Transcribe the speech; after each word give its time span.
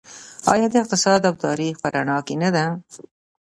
آیا 0.53 0.67
د 0.71 0.75
اقتصاد 0.83 1.21
او 1.29 1.33
تاریخ 1.45 1.73
په 1.81 1.87
رڼا 1.93 2.17
کې 2.27 2.35
نه 2.43 2.49
ده؟ 2.55 2.65